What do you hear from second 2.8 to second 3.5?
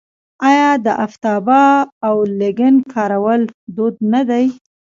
کارول